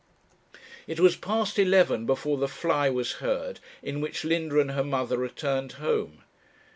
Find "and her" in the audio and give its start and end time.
4.59-4.83